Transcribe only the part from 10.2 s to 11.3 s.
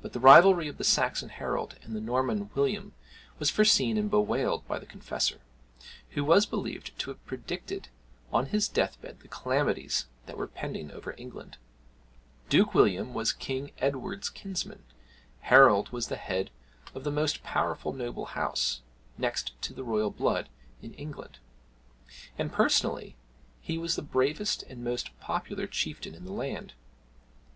that were pending over